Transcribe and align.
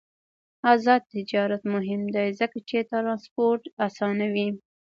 آزاد 0.71 1.01
تجارت 1.13 1.61
مهم 1.73 2.01
دی 2.15 2.27
ځکه 2.39 2.57
چې 2.69 2.87
ترانسپورت 2.91 3.63
اسانوي. 3.85 4.49